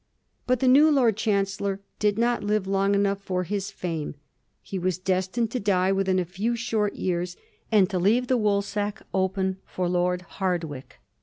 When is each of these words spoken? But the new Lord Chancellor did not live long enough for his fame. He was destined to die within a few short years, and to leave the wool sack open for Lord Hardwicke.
But 0.47 0.61
the 0.61 0.67
new 0.67 0.89
Lord 0.89 1.15
Chancellor 1.15 1.79
did 1.99 2.17
not 2.17 2.43
live 2.43 2.65
long 2.65 2.95
enough 2.95 3.21
for 3.21 3.43
his 3.43 3.69
fame. 3.69 4.15
He 4.63 4.79
was 4.79 4.97
destined 4.97 5.51
to 5.51 5.59
die 5.59 5.91
within 5.91 6.17
a 6.17 6.25
few 6.25 6.55
short 6.55 6.95
years, 6.95 7.37
and 7.71 7.87
to 7.91 7.99
leave 7.99 8.25
the 8.25 8.35
wool 8.35 8.63
sack 8.63 9.03
open 9.13 9.57
for 9.63 9.87
Lord 9.87 10.23
Hardwicke. 10.23 10.97